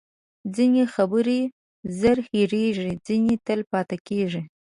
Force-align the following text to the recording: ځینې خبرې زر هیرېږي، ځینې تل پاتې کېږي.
ځینې 0.55 0.83
خبرې 0.93 1.39
زر 1.99 2.17
هیرېږي، 2.29 2.91
ځینې 3.07 3.33
تل 3.45 3.59
پاتې 3.71 3.97
کېږي. 4.07 4.41